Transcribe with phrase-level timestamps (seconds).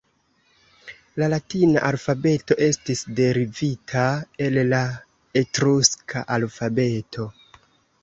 [1.21, 4.09] La Latina alfabeto estis derivita
[4.49, 4.83] el la
[5.45, 7.33] Etruska alfabeto.